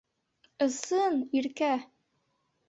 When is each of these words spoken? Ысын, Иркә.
Ысын, 0.65 1.15
Иркә. 1.41 1.71